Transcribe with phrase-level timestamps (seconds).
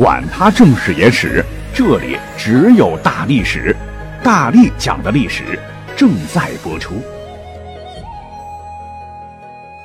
[0.00, 3.76] 管他正史野史，这里只有大历史，
[4.24, 5.58] 大力讲的历史
[5.94, 6.94] 正在播出。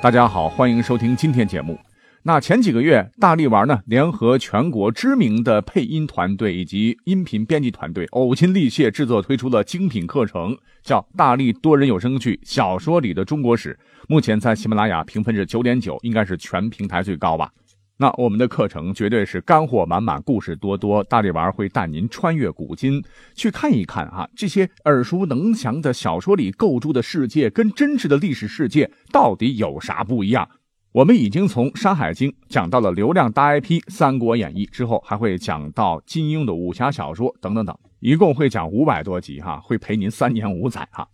[0.00, 1.78] 大家好，欢迎收听今天节目。
[2.22, 13.78] 那前几个月，大力丸呢联合全国知名的配音团队以及音频编辑团队，呕心沥血制作推出了精品课程，叫《大力多人有声剧小说里的中国史》。
[14.08, 17.50] 目前在喜马拉雅评分是九点九，应该是全平台最高吧。
[17.98, 21.02] 那我们的课程绝对是干货满满，故事多多。
[21.04, 23.02] 大力丸会带您穿越古今，
[23.34, 30.46] 去看一看啊，这些耳熟能详的小说里构筑的世界，跟真实的历史世界到底有啥不一样？
[30.92, 41.08] 我们已经从《山海经》讲到了流量大 IP《三国演义》，之后还会讲到金庸的武侠小说等等等，一共会讲五百多集哈，会陪您三年五载哈。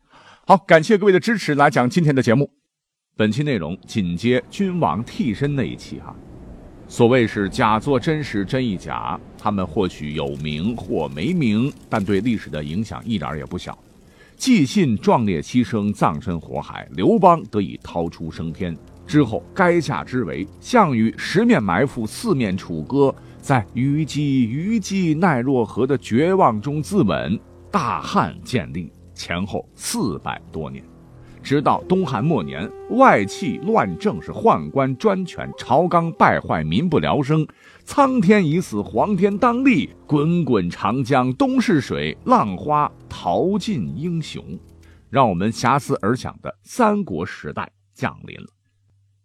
[0.46, 2.50] 好，感谢各位的支持，来讲今天的节目。
[3.16, 6.14] 本期内容紧接君王替身那一期哈。
[6.92, 9.18] 所谓是假作真实，真亦假。
[9.38, 13.76] 他们或许有名或没名，但对历史的影响一点也不小。
[14.36, 18.76] 纪信壮烈牺牲，葬身火海，刘邦得以逃出升天。
[19.06, 27.40] 之后，垓下之围，项羽十面埋伏，四面楚歌，在虞姬虞姬奈若何的绝望中自刎。
[27.70, 30.84] 大汉建立前后四百多年。
[31.42, 37.46] 直到东汉末年，外戚乱政，是宦官专权，朝纲败坏，民不聊生。
[37.84, 44.42] 苍天已死，黄天当立，滚滚长江东逝水，浪花淘尽英雄。
[45.10, 48.46] 让我们遐思而想的三国时代降临了。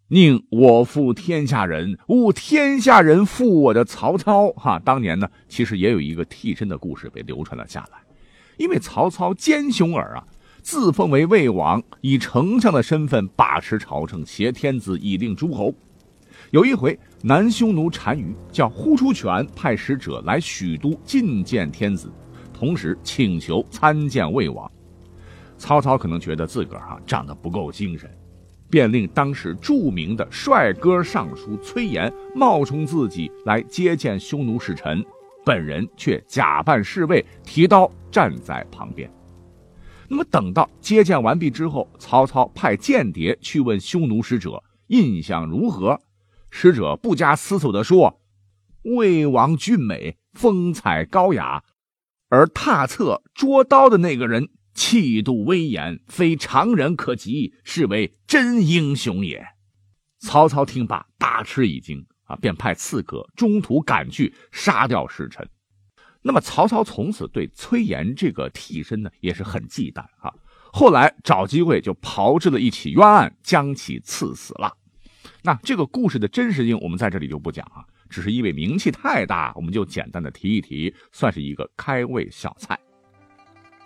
[0.09, 4.49] 宁我负天下人，勿天下人负我的曹操。
[4.53, 7.99] 哈，当年呢，其实也有一个替身的故事被流传了下来，
[8.57, 10.25] 因为曹操奸雄耳啊。
[10.67, 15.73] 自封为魏王，以丞相的身份把持朝政，挟天子以令诸侯。
[16.51, 22.11] 有一回，南匈奴单于叫呼出权派使者来许都觐见天子，
[22.53, 24.69] 同时请求参见魏王。
[25.57, 28.13] 曹操可能觉得自个儿哈长得不够精神，
[28.69, 35.01] 便令当时著名的帅哥尚书崔琰冒充自己来接见匈奴使臣，
[35.45, 39.09] 本人却假扮侍卫，提刀站在旁边。
[40.09, 45.99] 那么等到接见完毕之后，曹操派间谍去问匈奴使者印象如何。
[46.49, 48.21] 使者不加思索地说
[48.83, 51.61] ：“魏王俊美，风采高雅，
[52.29, 59.45] 而踏侧捉刀的那个人气度威严，非常人可及，是为真英雄也。”
[60.19, 65.47] 曹操听罢大吃一惊啊，便派刺客中途赶去杀掉使臣。
[66.27, 70.29] 那么曹操从此对崔琰这个替身呢也是很忌惮啊。
[70.73, 74.75] 后来找机会就炮制了一起冤案，将其赐死了。
[75.41, 77.79] 那这个故事的真实性我们在这里就不讲啊，
[78.09, 82.77] 只是因为名气太大，我们就简单的提一提，算是一个开胃小菜。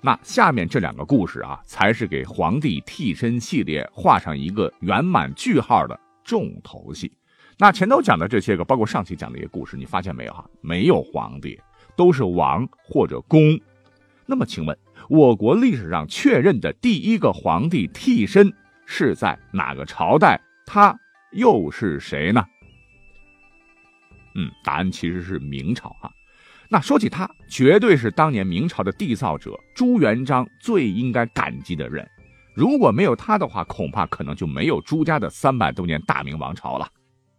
[0.02, 7.14] 那下面这两个故事啊，才是给皇帝替身系列画上一个圆满句号的重头戏。
[7.60, 10.44] 那前头讲的这些个，包括上期讲的一些故事，你发现没有哈？
[10.62, 11.60] 没有皇帝。
[11.96, 13.60] 都是王或者公，
[14.26, 14.78] 那么请问，
[15.10, 18.54] 我国历史上确认的第一个皇帝替身
[18.86, 20.40] 是在哪个朝代？
[20.66, 20.98] 他
[21.32, 22.46] 又是谁呢？
[24.36, 26.10] 嗯，答案其实是明朝啊。
[26.70, 32.08] 那说起他，绝对是当年明朝的缔造者朱元璋最应该感激的人。
[32.54, 36.88] 如果没有他的话，恐怕可能就没有朱家的三百多年大明王朝了。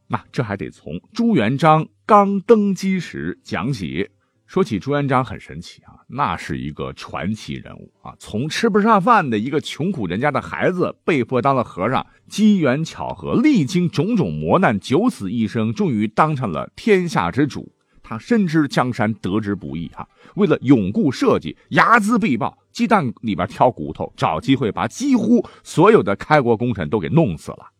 [0.06, 4.10] 那这还得从朱元璋刚登基时讲起。
[4.52, 17.72] 说起朱元璋很神奇啊，那是一个传奇人物啊，从吃不上饭的一个穷苦人家的孩子，被迫当了和尚，机缘巧合，历经种种磨难，九死一生，终于当上了天下之主。
[18.02, 27.70] 他深知江山得之不易啊，为了永固社稷，睚眦必报，鸡蛋里边挑骨头，找机会把几乎所有的开国功臣都给弄死了。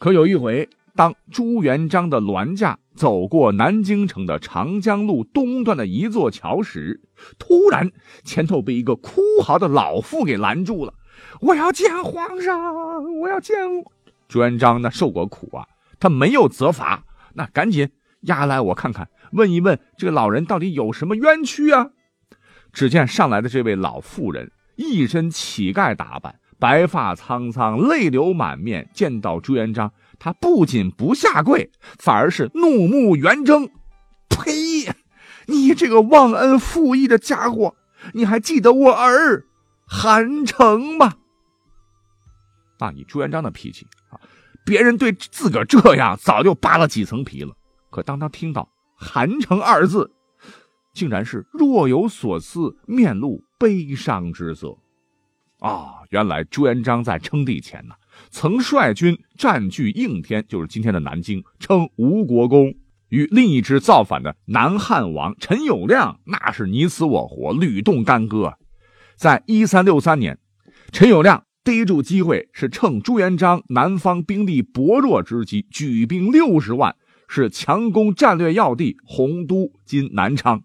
[0.00, 0.68] 可有一回。
[0.96, 7.00] 当朱元璋的銮驾走过南京城的长江路东段的一座桥时，
[7.36, 7.90] 突然
[8.22, 10.94] 前头被一个哭嚎的老妇给拦住了。
[11.40, 13.56] 我要见皇上，我要见
[14.28, 14.80] 朱元璋。
[14.82, 15.66] 那受过苦啊，
[15.98, 17.04] 他没有责罚，
[17.34, 17.90] 那赶紧
[18.22, 21.90] 押来我看看，问一问这个老人到底有什么冤屈啊？
[22.72, 29.92] 只见上来的这位老妇人一身乞丐打扮，白发苍苍，泪流满面，见到朱元璋。
[30.24, 33.68] 他不仅不下跪，反而是怒目圆睁。
[34.30, 34.90] 呸！
[35.44, 37.76] 你这个忘恩负义的家伙，
[38.14, 39.44] 你还记得我儿
[39.86, 41.16] 韩城吗？
[42.78, 44.16] 啊以朱元璋的脾气啊，
[44.64, 47.54] 别人对自个儿这样，早就扒了几层皮了。
[47.90, 48.66] 可当他听到
[48.96, 50.10] 韩城二字，
[50.94, 54.74] 竟然是若有所思，面露悲伤之色。
[55.58, 57.94] 啊，原来朱元璋在称帝前呢，
[58.30, 62.74] 曾率军占据应天，就是今天的南京，称吴国公，
[63.08, 68.54] 与另一支造反的南汉王陈友谅那是你死我活，屡动干戈。
[69.16, 70.38] 在一三六三年，
[70.92, 76.96] 陈友谅逮住机会，是趁朱元璋南方兵力薄弱之机，举兵六十万，
[77.28, 80.62] 是强攻战略要地洪都（今南昌）。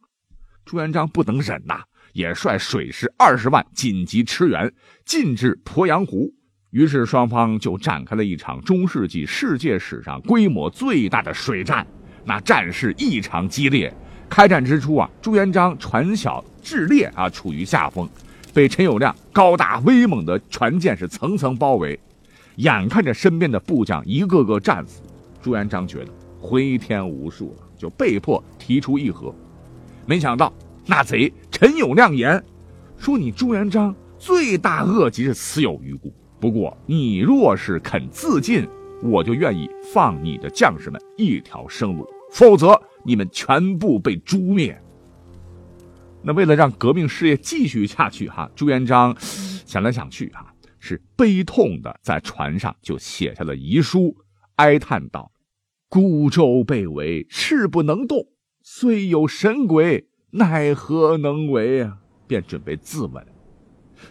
[0.66, 1.84] 朱元璋不能忍呐。
[2.14, 4.74] 也率水师二十万紧急驰援，
[5.06, 6.34] 进至鄱阳湖。
[6.72, 11.86] 于是双方就展开了一场中世纪世界史上规模最大的水战。
[12.26, 13.94] 那战事异常激烈。
[14.30, 18.08] 开战之初啊，朱元璋船小智劣啊，处于下风，
[18.54, 22.00] 被陈友谅高大威猛的船舰是层层包围。
[22.58, 25.02] 眼看着身边的部将一个个战死，
[25.42, 29.34] 朱元璋觉得回天无术了，就被迫提出议和。
[30.06, 30.54] 没想到。
[30.86, 32.44] 那贼陈友谅言
[32.98, 36.12] 说：“你朱元璋罪大恶极，是死有余辜。
[36.40, 38.68] 不过你若是肯自尽，
[39.04, 44.82] 我就愿意放你的将士们一条生路；否则，你们全部被诛灭。”
[46.24, 54.16] 那为了让革命事业继续下去，哈，朱元璋想来想去，哈，是悲痛的在船上就写下了遗书，
[54.56, 55.32] 哀叹道
[55.88, 58.28] ：“孤舟被围，势不能动，
[58.62, 61.98] 虽有神鬼。”奈何能为啊？
[62.28, 63.24] 便准备自刎。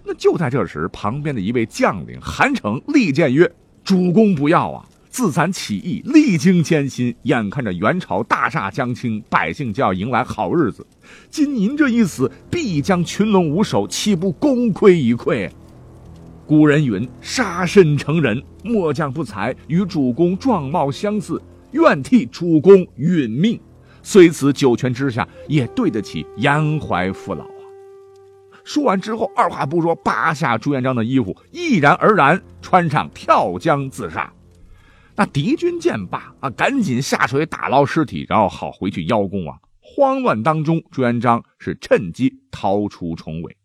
[0.04, 3.50] 那就在这时，旁边的一位将领韩城力谏曰
[3.84, 4.84] ：“主公不要啊！
[5.10, 10.86] 自咱起义，历经艰辛，眼看着元朝大厦将倾，百姓就要迎来好日子。
[11.30, 15.50] 今您这一死，必将群龙无首，岂不功亏一篑？
[16.46, 21.42] 古人云：杀身成仁，末将不才，与主公状貌相似，
[21.72, 23.58] 愿替主公殒命。”
[24.02, 27.44] 虽此九泉之下，也对得起严怀父老！
[28.68, 34.30] 说完之后，二话不说，扒下朱元璋的衣服，毅然而然穿上，跳江自杀。
[35.16, 39.56] 那敌军见罢啊，赶紧下水打捞尸体，然后好回去邀功啊！
[39.80, 43.56] 慌乱当中，朱元璋是趁机逃出重围。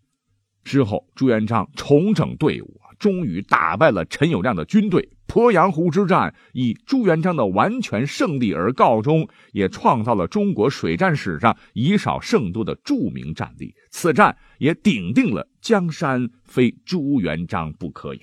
[0.64, 2.80] 之后，朱元璋重整队伍。
[2.98, 13.74] 终于打败了陈友谅的军队，鄱阳湖之战以朱元璋的完全胜利而告终，也创造了中国水战史上以少胜多的著名战例。
[13.90, 18.22] 此战也顶定了江山非朱元璋不可也。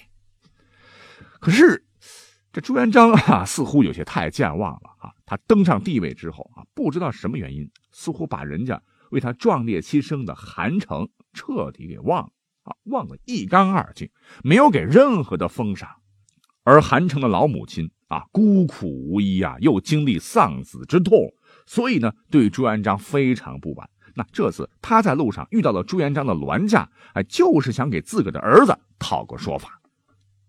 [1.41, 1.85] 可是，
[2.53, 5.11] 这朱元璋啊，似乎有些太健忘了啊！
[5.25, 8.81] 他登上帝位之后啊，不知道什么原因，似乎把人家
[9.11, 12.31] 为他壮烈牺牲的韩城彻底给忘了。
[12.63, 14.11] 啊，忘得一干二净，
[14.45, 15.89] 没有给任何的封赏。
[16.71, 21.19] 而韩城的老母亲啊，孤苦无依啊，又经历丧子之痛，
[21.67, 23.91] 所以呢，对朱元璋非常不满。
[24.15, 29.81] 那这次他在路上遇到了朱元璋的銮驾，哎，就是想给自个的儿子讨个说法。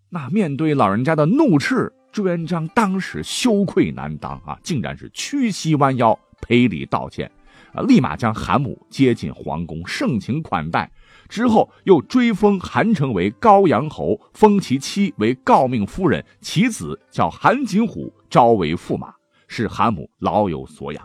[0.10, 7.32] 那面对老人家的怒斥，朱元璋当时羞愧难当啊，竟然是屈膝弯腰赔礼道歉，
[7.74, 10.92] 啊，立马将韩母接进皇宫，盛情款待。
[11.32, 19.14] 之后又追封韩城为高阳侯，封其妻为诰命夫人，其子叫韩景虎，招为驸马，
[19.48, 21.02] 使韩母老有所养。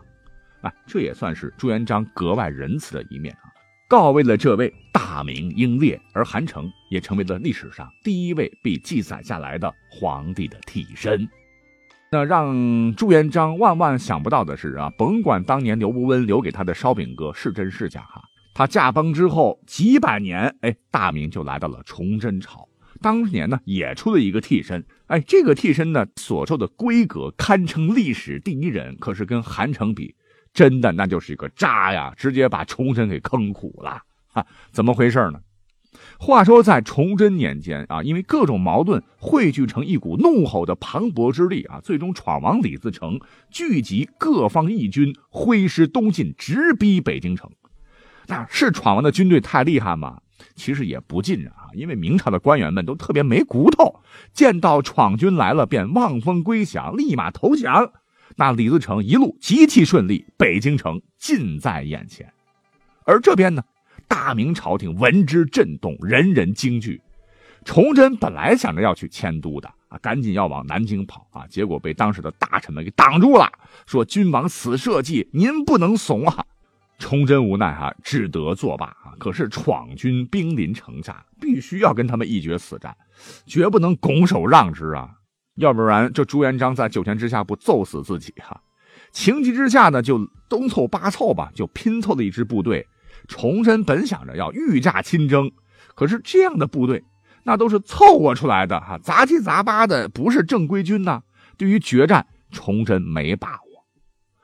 [0.62, 3.46] 啊，这也算是朱元璋格外仁慈的一面啊，
[3.88, 11.28] 告慰了这位大明英烈，而韩城也成为了历史上第一位被记载下来的皇帝的替身。
[12.10, 18.20] 那让朱元璋万万想不到的是啊，甭管当年刘伯温留给他的烧饼歌是真是假哈。
[18.56, 22.66] 他驾崩之后几百年，哎，大明就来到了崇祯朝。
[23.02, 30.14] 当年呢，也出了一个替身，哎，这个替身呢所受的规格堪称历史第一人，可是跟韩城比，
[30.54, 34.00] 真的那就是一个渣呀，直接把崇祯给坑苦了。
[34.28, 35.40] 哈，怎么回事呢？
[36.18, 43.20] 话说在崇祯年间啊，因为各种矛盾汇聚成一股怒吼的磅礴之力啊，最终闯王李自成
[43.50, 47.50] 聚集各方义军，挥师东进，直逼北京城。
[48.26, 50.20] 那是闯王的军队太厉害吗？
[50.54, 54.00] 其实也不尽然啊，因为明朝的官员们都特别没骨头，
[54.32, 57.92] 见到闯军来了便望风归降，立马投降。
[58.36, 62.30] 那李自成一路极其顺利，北京城近在眼前。
[63.04, 63.62] 而这边呢，
[64.08, 67.00] 大明朝廷闻之震动，人人惊惧。
[67.64, 73.50] 崇祯本来想着要去迁都的啊，赶紧要往南京跑啊，结果被当时的大臣们给挡住了，
[73.86, 76.44] 说君王此社稷，您不能怂啊。
[76.98, 79.12] 崇祯无奈哈，只得作罢啊！
[79.18, 82.96] 可是闯军兵临城下，必须要跟他们一决死战，
[83.46, 85.10] 绝不能拱手让之啊！
[85.56, 88.60] 要不然这朱元璋在九泉之下不揍死自己哈？
[89.12, 92.86] 情急之下呢，就东凑八凑吧，就拼凑了一支部队。
[93.28, 95.50] 崇祯本想着要御驾亲征，
[95.94, 97.02] 可是这样的部队，
[97.44, 101.22] 那都是凑合出来的哈，杂七杂八的，不是正规军呐。
[101.58, 103.65] 对于决战，崇祯没把握。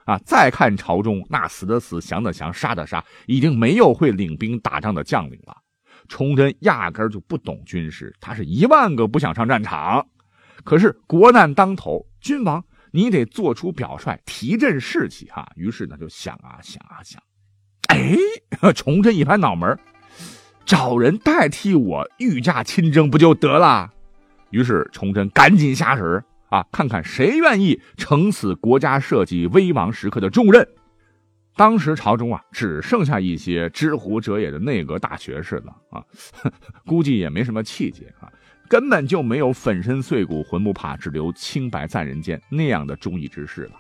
[0.05, 5.57] 啊，再看朝中那死的死，降的降，杀的杀，已经没有会领兵打仗的将领了。
[6.09, 10.07] 崇祯压根就不懂军事，他是一万个不想上战场。
[10.65, 12.65] 可是国难当头，君王。
[12.95, 15.51] 你得做出表率，提振士气哈。
[15.57, 17.23] 于是呢，就想啊想啊想，
[17.89, 18.15] 哎，
[18.77, 19.79] 崇祯一拍脑门
[20.67, 23.91] 找人代替我御驾亲征不就得了？
[24.51, 30.69] 于是崇祯赶紧下旨啊，看看谁愿意承此国家社稷危亡时刻的重任。
[31.57, 36.05] 当时朝中啊，只剩下一些知乎者也的内阁大学士了啊，
[36.85, 38.31] 估计也没什么气节啊。
[38.69, 43.73] 根本就没有粉身碎骨浑不怕，只留清白在人间那样的忠义之士了。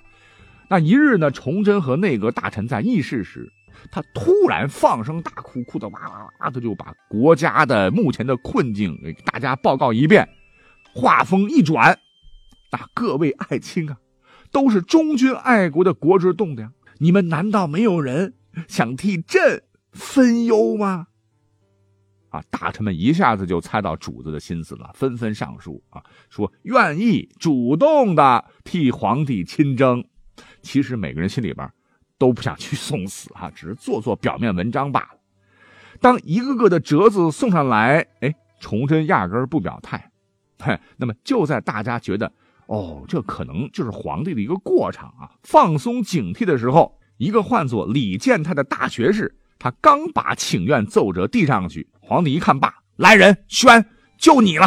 [0.68, 3.52] 那一日呢，崇祯和内阁大臣在议事时，
[3.90, 10.26] 他突然放声大哭，哭的哇哇哇的，就把国家的目前的困境给大家报告一遍。
[10.94, 11.98] 话锋一转，
[12.72, 13.98] 那各位爱卿啊，
[14.50, 18.34] 都是忠君爱国的国之栋梁，你们难道没有人
[18.66, 19.62] 想替朕
[19.92, 21.08] 分忧吗？
[22.30, 22.42] 啊！
[22.50, 30.02] 大臣们一下子就猜到主子的心思了，纷纷上书啊，说愿意主动的替皇帝亲征。
[30.62, 31.70] 其实每个人心里边
[32.16, 35.20] 都不想去送死啊，只是做做表面文章罢了。
[36.00, 40.10] 当一个个的折子送上来，哎，崇祯压根不表态。
[40.58, 42.32] 嘿，那么就在大家觉得
[42.66, 51.88] 哦，这可能就是皇帝的一个过场啊，放松警惕的时候，一个唤作李建泰的大学士，他刚把请愿奏折递上去。
[52.00, 53.84] 皇帝一看罢，来人宣，
[54.18, 54.66] 就你了，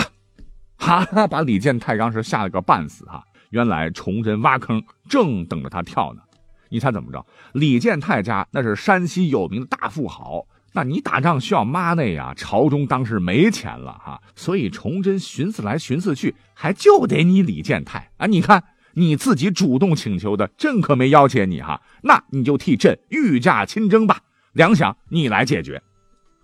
[0.77, 3.23] 哈哈，把李建泰当时吓了个半死哈。
[3.49, 6.21] 原来崇祯挖坑，正等着他跳呢。
[6.69, 7.25] 你猜怎么着？
[7.53, 18.27] 李建泰家那是山西有名的大富豪，那你打仗需要妈内呀，朝中当时没钱了哈，所以崇祯寻思来寻思去，还就得你李建泰啊。
[18.27, 18.61] 你看
[18.95, 24.19] 你自己主动请求的，朕可没要挟你哈，那你就替朕御驾亲征吧，
[24.51, 25.81] 粮饷你来解决。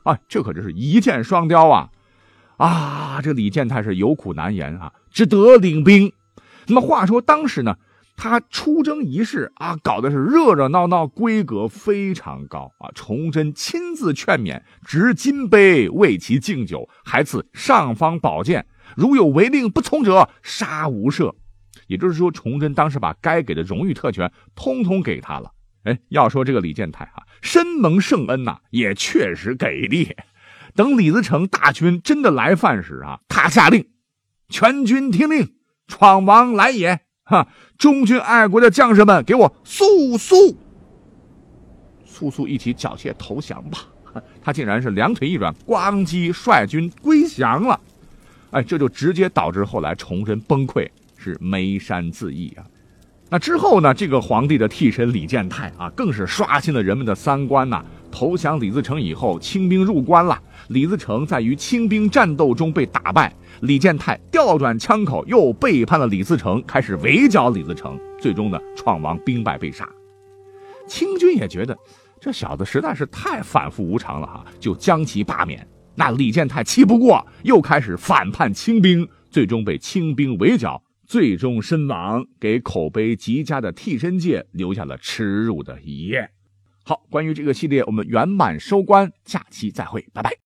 [0.03, 1.89] 啊，这可真是一箭双雕啊！
[2.55, 6.13] 啊，这李建泰是有苦难言啊，只得领兵。
[6.67, 7.75] 那么话说当时呢，
[8.21, 12.91] 他出征仪式啊，搞的是热热闹闹，规格非常高啊。
[12.93, 21.33] 崇祯亲自劝勉，执金杯为其敬酒，还赐尚方宝剑，如有违令不从者，杀无赦。
[21.87, 25.51] 也就是说，崇祯当时把该给的荣誉特权通通给他了。
[25.85, 30.15] 哎，要说这个李建泰啊，深蒙圣恩呐，也确实给力。
[30.75, 33.89] 等李自成大军真的来犯时啊，他下令，
[34.47, 35.55] 全军听令，
[35.87, 36.99] 闯王来也！
[37.31, 37.47] 哈，
[37.77, 40.35] 忠君爱国的将士们，给我速速
[42.03, 43.87] 速速一起缴械投降吧！
[44.43, 47.79] 他竟然是两腿一软，咣叽率军归降了。
[48.49, 50.85] 哎，这就直接导致后来崇祯崩溃，
[51.15, 52.65] 是眉山自缢啊。
[53.29, 53.93] 那之后呢？
[53.93, 57.81] 这个皇帝的替身李建泰啊，更是刷新了人们的三观呐！
[58.11, 60.37] 投降李自成以后，清兵入关了。
[60.67, 69.87] 李自成在与清兵战斗中被打败，李建泰调转枪口，又背叛了李自成，开始围剿李自成，最终呢，闯王兵败被杀。
[70.87, 71.77] 清军也觉得
[72.19, 75.65] 这小子实在是太反复无常了哈，就将其罢免。
[75.95, 80.81] 那李建泰气不过，又开始反叛清兵，最终被清兵围剿。
[81.05, 86.29] 最终身亡，给口碑极佳的替身界留下了耻辱的一页。
[86.85, 90.31] 好，关于这个系列，我们圆满收官，下期再会，拜拜。